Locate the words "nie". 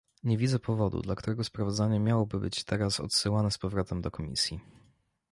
0.23-0.37